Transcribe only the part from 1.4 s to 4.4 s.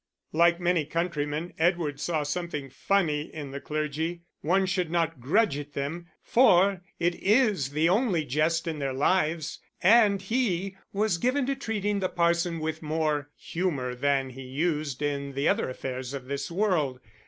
Edward saw something funny in the clergy